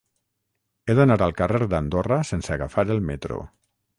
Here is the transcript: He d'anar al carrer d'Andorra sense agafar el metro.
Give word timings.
He 0.85 0.95
d'anar 0.99 1.17
al 1.25 1.35
carrer 1.41 1.61
d'Andorra 1.75 2.19
sense 2.31 2.57
agafar 2.57 2.87
el 2.97 3.05
metro. 3.13 3.41